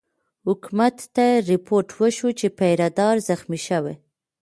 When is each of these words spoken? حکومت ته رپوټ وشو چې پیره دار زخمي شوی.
حکومت 0.47 0.97
ته 1.15 1.25
رپوټ 1.49 1.87
وشو 1.99 2.29
چې 2.39 2.47
پیره 2.57 2.87
دار 2.99 3.15
زخمي 3.29 3.59
شوی. 3.67 3.95